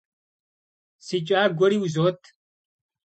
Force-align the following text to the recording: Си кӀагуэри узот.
Си 1.05 1.17
кӀагуэри 1.27 1.77
узот. 1.85 2.21